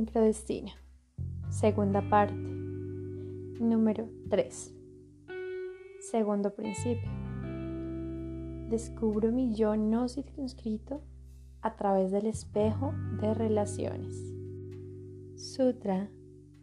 [0.00, 0.72] sincrodestino.
[1.50, 2.34] Segunda parte.
[2.34, 4.74] Número 3.
[6.10, 7.10] Segundo principio.
[8.70, 11.02] Descubro mi yo no circunscrito
[11.60, 14.14] a través del espejo de relaciones.
[15.36, 16.08] Sutra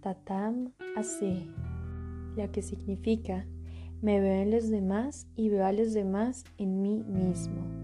[0.01, 1.47] Tatam Asi,
[2.35, 3.45] lo que significa
[4.01, 7.76] me veo en los demás y veo a los demás en mí mismo.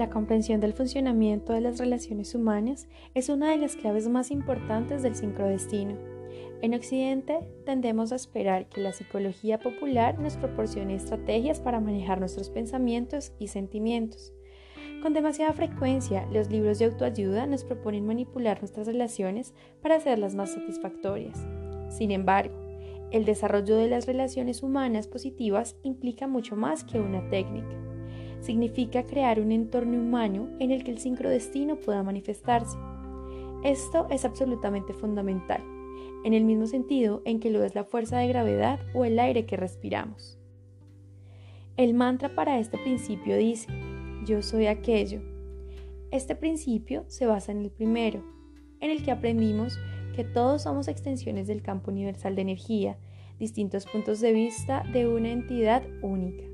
[0.00, 5.02] La comprensión del funcionamiento de las relaciones humanas es una de las claves más importantes
[5.02, 5.94] del sincrodestino.
[6.62, 12.48] En Occidente tendemos a esperar que la psicología popular nos proporcione estrategias para manejar nuestros
[12.48, 14.32] pensamientos y sentimientos.
[15.02, 20.54] Con demasiada frecuencia, los libros de autoayuda nos proponen manipular nuestras relaciones para hacerlas más
[20.54, 21.46] satisfactorias.
[21.90, 22.56] Sin embargo,
[23.10, 27.89] el desarrollo de las relaciones humanas positivas implica mucho más que una técnica
[28.40, 32.76] significa crear un entorno humano en el que el sincrodestino pueda manifestarse.
[33.64, 35.62] Esto es absolutamente fundamental,
[36.24, 39.46] en el mismo sentido en que lo es la fuerza de gravedad o el aire
[39.46, 40.38] que respiramos.
[41.76, 43.68] El mantra para este principio dice,
[44.24, 45.20] yo soy aquello.
[46.10, 48.24] Este principio se basa en el primero,
[48.80, 49.78] en el que aprendimos
[50.14, 52.98] que todos somos extensiones del campo universal de energía,
[53.38, 56.49] distintos puntos de vista de una entidad única.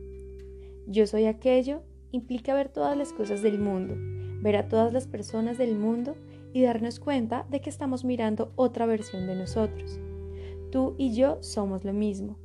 [0.87, 3.95] Yo soy aquello implica ver todas las cosas del mundo,
[4.41, 6.17] ver a todas las personas del mundo
[6.53, 9.99] y darnos cuenta de que estamos mirando otra versión de nosotros.
[10.71, 12.39] Tú y yo somos lo mismo.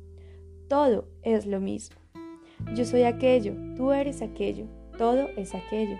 [0.68, 1.96] Todo es lo mismo.
[2.74, 4.66] Yo soy aquello, tú eres aquello,
[4.98, 5.96] todo es aquello.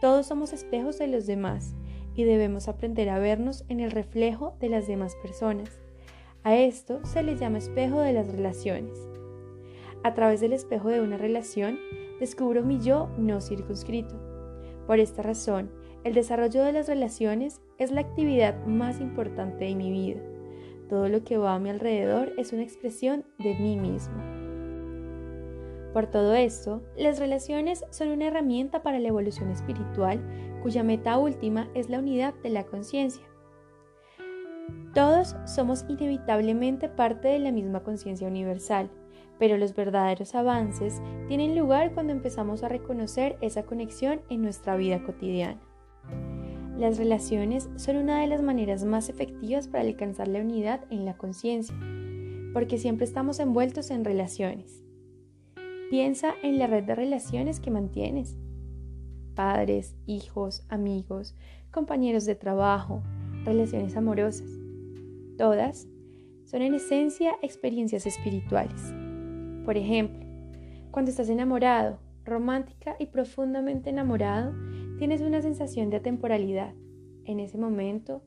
[0.00, 1.74] Todos somos espejos de los demás
[2.14, 5.78] y debemos aprender a vernos en el reflejo de las demás personas.
[6.42, 9.09] A esto se le llama espejo de las relaciones.
[10.02, 11.78] A través del espejo de una relación,
[12.18, 14.14] descubro mi yo no circunscrito.
[14.86, 15.70] Por esta razón,
[16.04, 20.20] el desarrollo de las relaciones es la actividad más importante de mi vida.
[20.88, 24.16] Todo lo que va a mi alrededor es una expresión de mí mismo.
[25.92, 30.20] Por todo esto, las relaciones son una herramienta para la evolución espiritual
[30.62, 33.24] cuya meta última es la unidad de la conciencia.
[34.94, 38.90] Todos somos inevitablemente parte de la misma conciencia universal,
[39.40, 45.02] pero los verdaderos avances tienen lugar cuando empezamos a reconocer esa conexión en nuestra vida
[45.02, 45.60] cotidiana.
[46.76, 51.16] Las relaciones son una de las maneras más efectivas para alcanzar la unidad en la
[51.16, 51.74] conciencia,
[52.52, 54.84] porque siempre estamos envueltos en relaciones.
[55.88, 58.36] Piensa en la red de relaciones que mantienes.
[59.34, 61.34] Padres, hijos, amigos,
[61.70, 63.02] compañeros de trabajo,
[63.44, 64.50] relaciones amorosas.
[65.38, 65.88] Todas
[66.44, 68.99] son en esencia experiencias espirituales.
[69.64, 70.24] Por ejemplo,
[70.90, 74.52] cuando estás enamorado, romántica y profundamente enamorado,
[74.98, 76.74] tienes una sensación de atemporalidad.
[77.24, 78.22] En ese momento,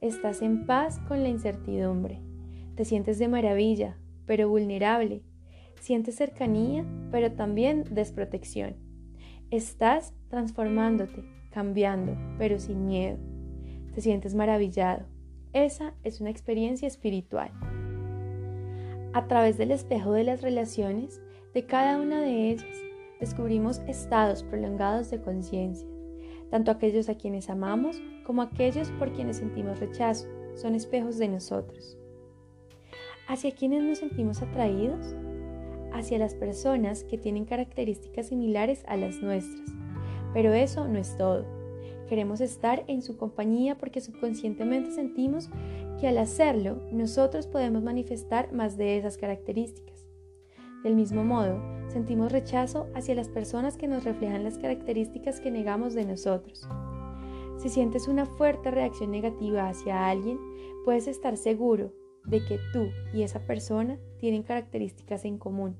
[0.00, 2.20] estás en paz con la incertidumbre.
[2.74, 5.22] Te sientes de maravilla, pero vulnerable.
[5.80, 8.76] Sientes cercanía, pero también desprotección.
[9.50, 13.18] Estás transformándote, cambiando, pero sin miedo.
[13.94, 15.06] Te sientes maravillado.
[15.52, 17.50] Esa es una experiencia espiritual.
[19.14, 21.22] A través del espejo de las relaciones
[21.54, 22.66] de cada una de ellas,
[23.20, 25.88] descubrimos estados prolongados de conciencia.
[26.50, 31.96] Tanto aquellos a quienes amamos como aquellos por quienes sentimos rechazo son espejos de nosotros.
[33.28, 35.14] ¿Hacia quienes nos sentimos atraídos?
[35.92, 39.70] Hacia las personas que tienen características similares a las nuestras.
[40.34, 41.46] Pero eso no es todo.
[42.08, 45.50] Queremos estar en su compañía porque subconscientemente sentimos
[46.00, 50.06] que al hacerlo nosotros podemos manifestar más de esas características.
[50.82, 55.94] Del mismo modo, sentimos rechazo hacia las personas que nos reflejan las características que negamos
[55.94, 56.68] de nosotros.
[57.56, 60.38] Si sientes una fuerte reacción negativa hacia alguien,
[60.84, 61.92] puedes estar seguro
[62.24, 65.76] de que tú y esa persona tienen características en común,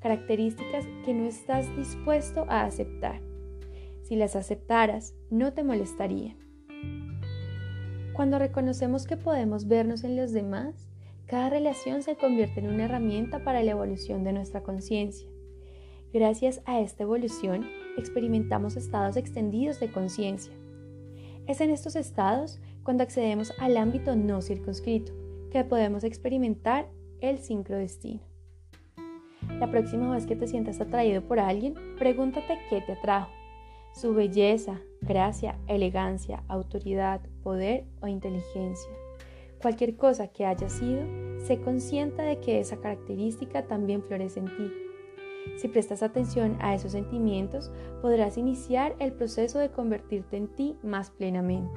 [0.00, 3.22] características que no estás dispuesto a aceptar.
[4.02, 6.43] Si las aceptaras, no te molestarían.
[8.14, 10.86] Cuando reconocemos que podemos vernos en los demás,
[11.26, 15.28] cada relación se convierte en una herramienta para la evolución de nuestra conciencia.
[16.12, 17.66] Gracias a esta evolución,
[17.98, 20.52] experimentamos estados extendidos de conciencia.
[21.48, 25.12] Es en estos estados cuando accedemos al ámbito no circunscrito
[25.50, 26.88] que podemos experimentar
[27.20, 28.20] el sincrodestino.
[29.58, 33.30] La próxima vez que te sientas atraído por alguien, pregúntate qué te atrajo.
[33.92, 38.90] Su belleza, gracia, elegancia, autoridad, poder o inteligencia.
[39.60, 41.02] Cualquier cosa que haya sido,
[41.38, 44.72] sé consciente de que esa característica también florece en ti.
[45.56, 47.70] Si prestas atención a esos sentimientos,
[48.02, 51.70] podrás iniciar el proceso de convertirte en ti más plenamente.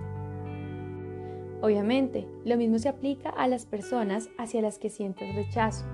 [1.62, 5.86] Obviamente, lo mismo se aplica a las personas hacia las que sientes rechazo.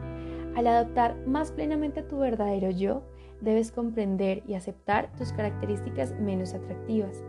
[0.56, 3.02] Al adoptar más plenamente tu verdadero yo,
[3.44, 7.24] debes comprender y aceptar tus características menos atractivas.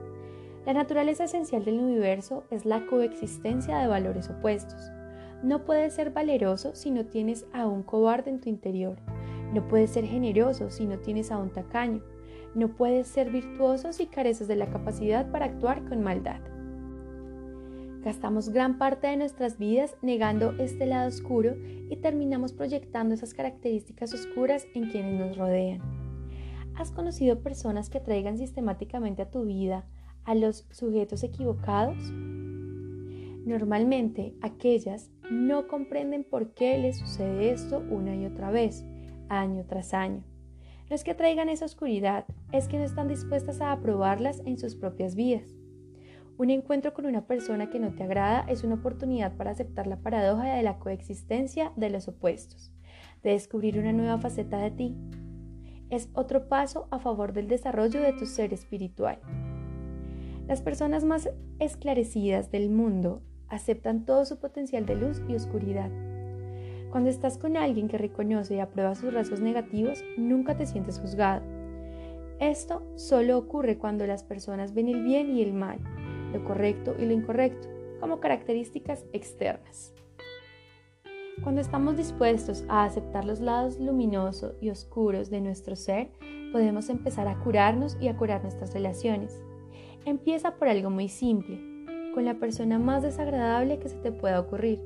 [0.67, 4.91] La naturaleza esencial del universo es la coexistencia de valores opuestos.
[5.43, 8.97] No puedes ser valeroso si no tienes a un cobarde en tu interior.
[9.53, 12.03] No puedes ser generoso si no tienes a un tacaño.
[12.55, 16.41] No puedes ser virtuoso si careces de la capacidad para actuar con maldad.
[18.03, 21.57] Gastamos gran parte de nuestras vidas negando este lado oscuro
[21.91, 25.94] y terminamos proyectando esas características oscuras en quienes nos rodean.
[26.77, 29.87] ¿Has conocido personas que traigan sistemáticamente a tu vida
[30.25, 31.97] a los sujetos equivocados?
[33.47, 38.85] Normalmente aquellas no comprenden por qué les sucede esto una y otra vez,
[39.29, 40.25] año tras año.
[40.91, 44.75] No es que traigan esa oscuridad, es que no están dispuestas a aprobarlas en sus
[44.75, 45.55] propias vidas.
[46.37, 50.01] Un encuentro con una persona que no te agrada es una oportunidad para aceptar la
[50.01, 52.73] paradoja de la coexistencia de los opuestos,
[53.23, 54.97] de descubrir una nueva faceta de ti.
[55.91, 59.19] Es otro paso a favor del desarrollo de tu ser espiritual.
[60.47, 65.91] Las personas más esclarecidas del mundo aceptan todo su potencial de luz y oscuridad.
[66.91, 71.43] Cuando estás con alguien que reconoce y aprueba sus rasgos negativos, nunca te sientes juzgado.
[72.41, 75.79] Esto solo ocurre cuando las personas ven el bien y el mal,
[76.33, 77.69] lo correcto y lo incorrecto,
[78.01, 79.95] como características externas.
[81.43, 86.11] Cuando estamos dispuestos a aceptar los lados luminosos y oscuros de nuestro ser,
[86.53, 89.43] podemos empezar a curarnos y a curar nuestras relaciones.
[90.07, 91.61] Empieza por algo muy simple,
[92.15, 94.81] con la persona más desagradable que se te pueda ocurrir.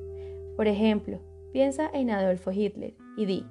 [0.55, 1.19] Por ejemplo,
[1.53, 3.45] piensa en Adolfo Hitler y di,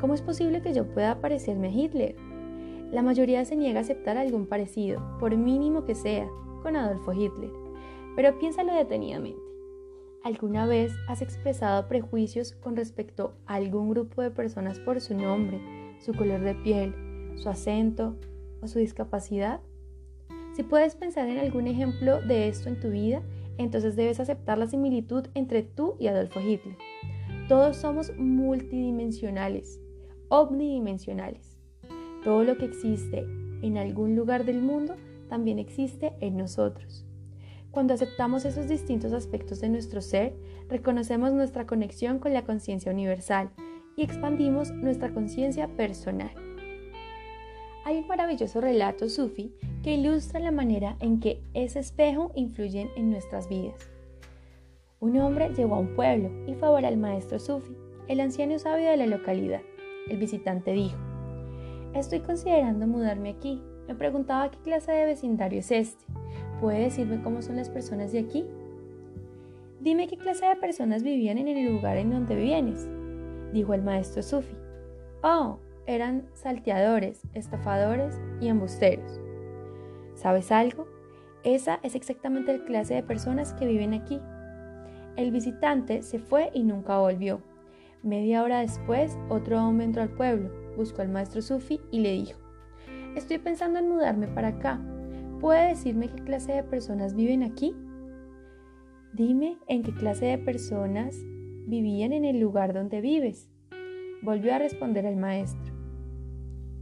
[0.00, 2.16] ¿cómo es posible que yo pueda parecerme a Hitler?
[2.90, 6.28] La mayoría se niega a aceptar algún parecido, por mínimo que sea,
[6.62, 7.50] con Adolfo Hitler,
[8.16, 9.43] pero piénsalo detenidamente.
[10.24, 15.60] ¿Alguna vez has expresado prejuicios con respecto a algún grupo de personas por su nombre,
[16.00, 16.94] su color de piel,
[17.36, 18.16] su acento
[18.62, 19.60] o su discapacidad?
[20.54, 23.20] Si puedes pensar en algún ejemplo de esto en tu vida,
[23.58, 26.78] entonces debes aceptar la similitud entre tú y Adolfo Hitler.
[27.46, 29.78] Todos somos multidimensionales,
[30.30, 31.58] omnidimensionales.
[32.24, 33.26] Todo lo que existe
[33.60, 34.94] en algún lugar del mundo
[35.28, 37.04] también existe en nosotros.
[37.74, 40.32] Cuando aceptamos esos distintos aspectos de nuestro ser,
[40.68, 43.50] reconocemos nuestra conexión con la conciencia universal
[43.96, 46.30] y expandimos nuestra conciencia personal.
[47.84, 53.10] Hay un maravilloso relato sufi que ilustra la manera en que ese espejo influye en
[53.10, 53.90] nuestras vidas.
[55.00, 58.98] Un hombre llegó a un pueblo y fue al maestro sufi, el anciano sabio de
[58.98, 59.62] la localidad.
[60.08, 60.96] El visitante dijo,
[61.92, 66.04] Estoy considerando mudarme aquí, me preguntaba qué clase de vecindario es este.
[66.64, 68.46] ¿Puede decirme cómo son las personas de aquí?
[69.80, 72.88] Dime qué clase de personas vivían en el lugar en donde vienes,
[73.52, 74.56] dijo el maestro Sufi.
[75.22, 79.20] Oh, eran salteadores, estafadores y embusteros.
[80.14, 80.86] ¿Sabes algo?
[81.42, 84.18] Esa es exactamente la clase de personas que viven aquí.
[85.16, 87.42] El visitante se fue y nunca volvió.
[88.02, 92.40] Media hora después, otro hombre entró al pueblo, buscó al maestro Sufi y le dijo,
[93.16, 94.80] Estoy pensando en mudarme para acá.
[95.44, 97.76] ¿Puede decirme qué clase de personas viven aquí?
[99.12, 101.18] Dime en qué clase de personas
[101.66, 103.50] vivían en el lugar donde vives.
[104.22, 105.74] Volvió a responder el maestro.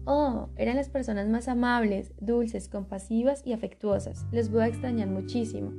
[0.04, 4.28] Oh, eran las personas más amables, dulces, compasivas y afectuosas.
[4.30, 5.72] Les voy a extrañar muchísimo.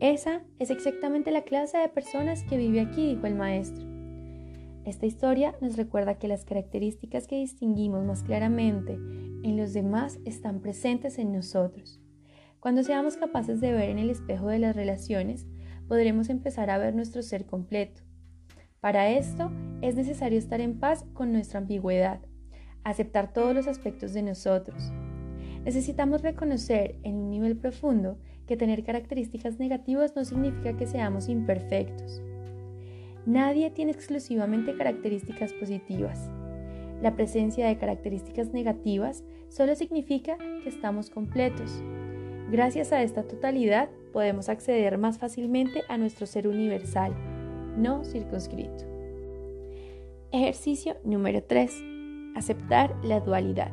[0.00, 3.89] Esa es exactamente la clase de personas que vive aquí, dijo el maestro.
[4.84, 10.60] Esta historia nos recuerda que las características que distinguimos más claramente en los demás están
[10.60, 12.00] presentes en nosotros.
[12.60, 15.46] Cuando seamos capaces de ver en el espejo de las relaciones,
[15.86, 18.02] podremos empezar a ver nuestro ser completo.
[18.80, 19.50] Para esto
[19.82, 22.20] es necesario estar en paz con nuestra ambigüedad,
[22.82, 24.92] aceptar todos los aspectos de nosotros.
[25.64, 32.22] Necesitamos reconocer en un nivel profundo que tener características negativas no significa que seamos imperfectos.
[33.26, 36.30] Nadie tiene exclusivamente características positivas.
[37.02, 41.82] La presencia de características negativas solo significa que estamos completos.
[42.50, 47.14] Gracias a esta totalidad podemos acceder más fácilmente a nuestro ser universal,
[47.76, 48.84] no circunscrito.
[50.32, 51.82] Ejercicio número 3.
[52.36, 53.72] Aceptar la dualidad.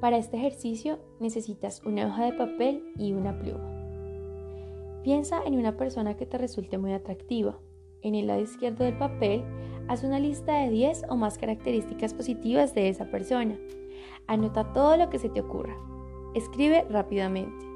[0.00, 3.72] Para este ejercicio necesitas una hoja de papel y una pluma.
[5.02, 7.58] Piensa en una persona que te resulte muy atractiva.
[8.06, 9.42] En el lado izquierdo del papel,
[9.88, 13.58] haz una lista de 10 o más características positivas de esa persona.
[14.28, 15.76] Anota todo lo que se te ocurra.
[16.32, 17.66] Escribe rápidamente.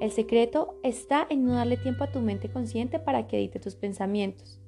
[0.00, 3.74] El secreto está en no darle tiempo a tu mente consciente para que edite tus
[3.74, 4.60] pensamientos.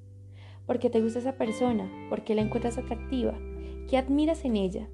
[0.67, 1.89] ¿Por qué te gusta esa persona?
[2.09, 3.39] ¿Por qué la encuentras atractiva?
[3.89, 4.89] ¿Qué admiras en ella?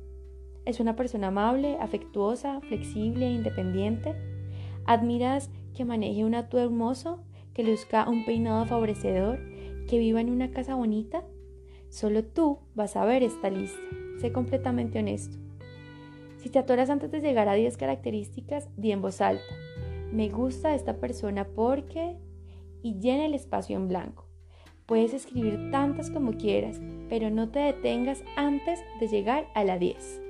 [0.67, 4.15] ¿Es una persona amable, afectuosa, flexible, independiente?
[4.85, 7.23] ¿Admiras que maneje un atuendo hermoso,
[7.55, 9.56] que luzca un peinado favorecedor,
[9.87, 11.25] que viva en una casa bonita?
[11.89, 13.81] Solo tú vas a ver esta lista.
[14.21, 15.37] Sé completamente honesto.
[16.39, 19.43] Si te atoras antes de llegar a 10 características, di en voz alta.
[20.13, 22.17] Me gusta esta persona porque...
[22.83, 24.27] y llena el espacio en blanco.
[24.87, 30.23] Puedes escribir tantas como quieras, pero no te detengas antes de llegar a la 10.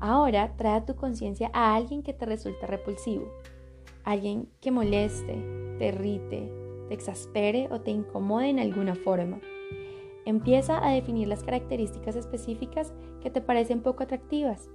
[0.00, 3.26] Ahora trae a tu conciencia a alguien que te resulta repulsivo,
[4.04, 5.42] alguien que moleste,
[5.78, 6.57] te irrite,
[6.88, 9.40] te exaspere o te incomode en alguna forma.
[10.24, 12.92] Empieza a definir las características específicas
[13.22, 14.68] que te parecen poco atractivas.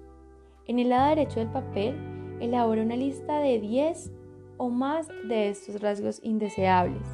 [0.65, 1.95] En el lado derecho del papel,
[2.39, 4.11] elabora una lista de 10
[4.57, 7.07] o más de estos rasgos indeseables.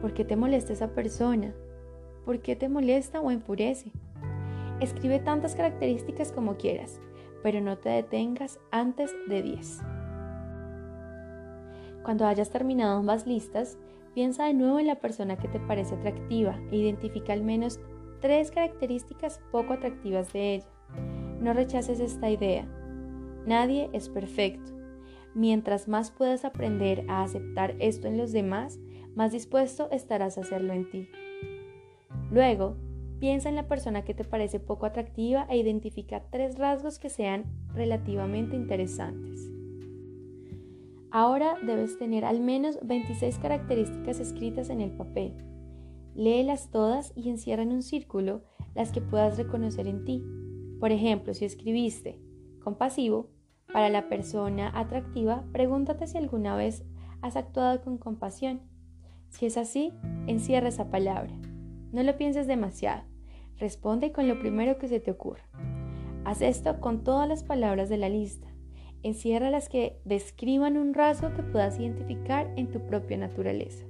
[0.00, 1.54] ¿Por qué te molesta esa persona?
[2.24, 3.92] ¿Por qué te molesta o enfurece?
[4.80, 7.00] Escribe tantas características como quieras,
[7.42, 9.93] pero no te detengas antes de 10.
[12.04, 13.78] Cuando hayas terminado ambas listas,
[14.14, 17.80] piensa de nuevo en la persona que te parece atractiva e identifica al menos
[18.20, 20.68] tres características poco atractivas de ella.
[21.40, 22.68] No rechaces esta idea.
[23.46, 24.72] Nadie es perfecto.
[25.34, 28.78] Mientras más puedas aprender a aceptar esto en los demás,
[29.14, 31.08] más dispuesto estarás a hacerlo en ti.
[32.30, 32.76] Luego,
[33.18, 37.44] piensa en la persona que te parece poco atractiva e identifica tres rasgos que sean
[37.74, 39.53] relativamente interesantes.
[41.14, 45.36] Ahora debes tener al menos 26 características escritas en el papel.
[46.14, 48.42] Léelas todas y encierra en un círculo
[48.74, 50.24] las que puedas reconocer en ti.
[50.80, 52.20] Por ejemplo, si escribiste
[52.64, 53.30] compasivo,
[53.72, 56.84] para la persona atractiva, pregúntate si alguna vez
[57.22, 58.60] has actuado con compasión
[59.34, 59.92] si es así,
[60.28, 61.32] encierra esa palabra.
[61.90, 63.02] No lo pienses demasiado.
[63.58, 65.42] Responde con lo primero que se te ocurra.
[66.24, 68.53] Haz esto con todas las palabras de la lista.
[69.04, 73.84] Encierra las que describan un rasgo que puedas identificar en tu propia naturaleza.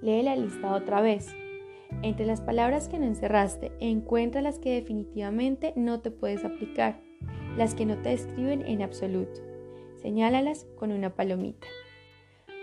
[0.00, 1.36] Lee la lista otra vez.
[2.00, 6.98] Entre las palabras que no encerraste, encuentra las que definitivamente no te puedes aplicar,
[7.58, 9.42] las que no te describen en absoluto.
[10.00, 11.66] Señálalas con una palomita.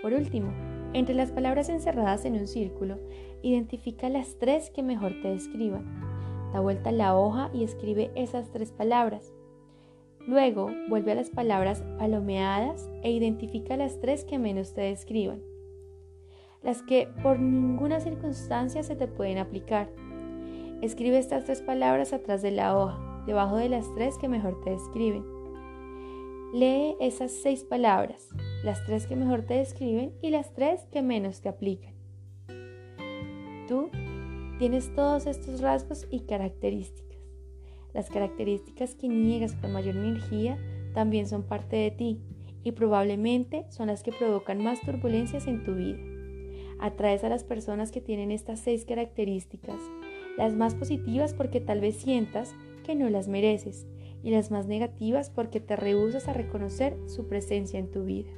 [0.02, 0.52] Por último,
[0.94, 2.98] entre las palabras encerradas en un círculo,
[3.44, 6.52] identifica las tres que mejor te describan.
[6.52, 9.34] Da vuelta la hoja y escribe esas tres palabras.
[10.26, 15.42] Luego, vuelve a las palabras palomeadas e identifica las tres que menos te describan.
[16.62, 19.90] Las que por ninguna circunstancia se te pueden aplicar.
[20.82, 24.70] Escribe estas tres palabras atrás de la hoja, debajo de las tres que mejor te
[24.70, 25.26] describen.
[26.54, 28.30] Lee esas seis palabras,
[28.64, 31.94] las tres que mejor te describen y las tres que menos te aplican.
[33.68, 33.90] Tú
[34.60, 37.13] tienes todos estos rasgos y características.
[37.94, 40.58] Las características que niegas con mayor energía
[40.94, 42.22] también son parte de ti
[42.64, 46.00] y probablemente son las que provocan más turbulencias en tu vida.
[46.80, 49.80] Atraes a las personas que tienen estas seis características,
[50.38, 53.86] las más positivas porque tal vez sientas que no las mereces
[54.24, 58.32] y las más negativas porque te rehusas a reconocer su presencia en tu vida.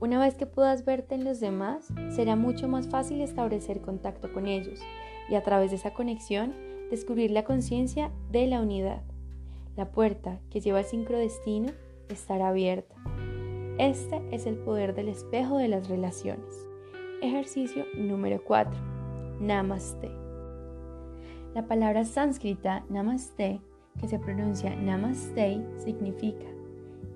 [0.00, 4.46] Una vez que puedas verte en los demás, será mucho más fácil establecer contacto con
[4.46, 4.80] ellos
[5.28, 9.02] y a través de esa conexión descubrir la conciencia de la unidad.
[9.76, 11.70] La puerta que lleva al sincrodestino
[12.08, 12.94] estará abierta.
[13.78, 16.66] Este es el poder del espejo de las relaciones.
[17.22, 18.72] Ejercicio número 4.
[19.40, 20.10] Namaste.
[21.54, 23.60] La palabra sánscrita Namaste,
[23.98, 26.46] que se pronuncia Namaste, significa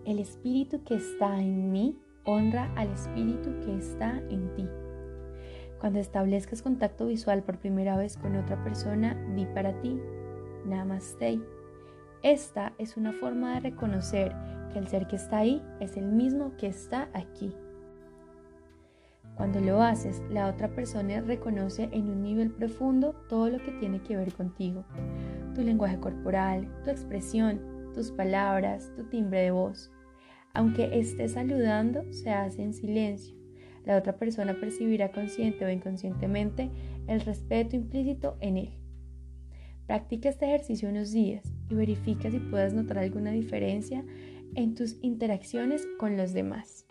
[0.05, 4.67] el espíritu que está en mí honra al espíritu que está en ti.
[5.85, 10.01] Cuando establezcas contacto visual por primera vez con otra persona, di para ti,
[10.65, 11.43] Namaste.
[12.23, 14.35] Esta es una forma de reconocer
[14.73, 17.55] que el ser que está ahí es el mismo que está aquí.
[19.37, 24.01] Cuando lo haces, la otra persona reconoce en un nivel profundo todo lo que tiene
[24.01, 24.87] que ver contigo.
[25.55, 27.61] Tu lenguaje corporal, tu expresión,
[27.93, 29.93] tus palabras, tu timbre de voz.
[30.55, 33.44] Aunque esté saludando, se hace en silencio.
[33.85, 36.71] La otra persona percibirá consciente o inconscientemente
[37.07, 38.71] el respeto implícito en él.
[39.87, 44.05] Practica este ejercicio unos días y verifica si puedes notar alguna diferencia
[44.55, 46.87] en tus interacciones con los demás.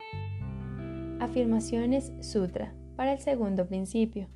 [1.19, 4.27] Afirmaciones Sutra para el segundo principio.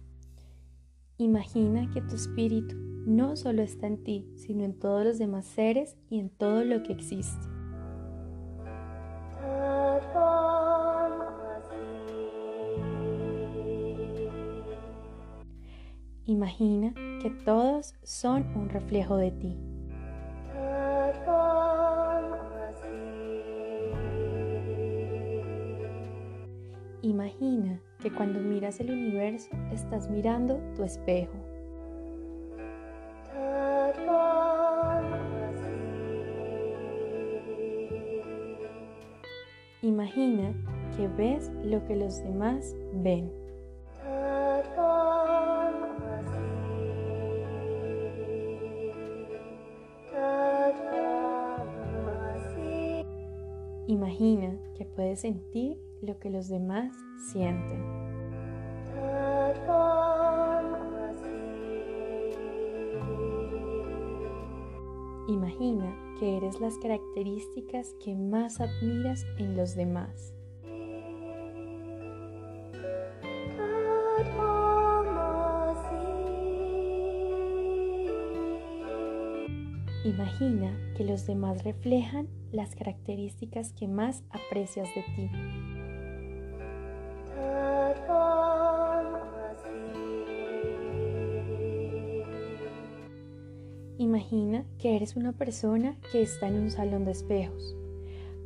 [1.17, 5.95] Imagina que tu espíritu no solo está en ti, sino en todos los demás seres
[6.09, 7.56] y en todo lo que existe.
[16.37, 19.57] Imagina que todos son un reflejo de ti.
[27.01, 31.33] Imagina que cuando miras el universo estás mirando tu espejo.
[39.81, 40.53] Imagina
[40.95, 43.46] que ves lo que los demás ven.
[54.19, 56.91] Imagina que puedes sentir lo que los demás
[57.31, 57.79] sienten.
[65.27, 70.36] Imagina que eres las características que más admiras en los demás.
[80.07, 85.29] Imagina que los demás reflejan las características que más aprecias de ti.
[93.97, 97.75] Imagina que eres una persona que está en un salón de espejos.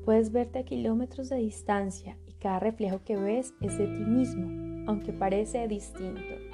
[0.03, 4.87] Puedes verte a kilómetros de distancia y cada reflejo que ves es de ti mismo,
[4.87, 6.50] aunque parece distinto.